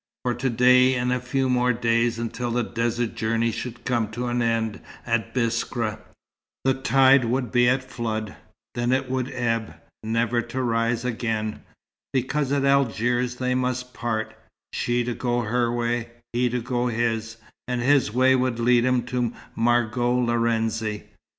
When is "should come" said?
3.51-4.09